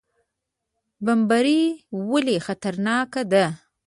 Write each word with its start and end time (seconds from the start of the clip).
بمبړې 1.05 1.61
ولې 2.09 2.35
خطرناکه 2.45 3.21
ده؟ 3.31 3.45